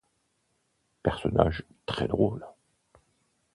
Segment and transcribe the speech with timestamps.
[1.03, 2.47] Personnage très drôle.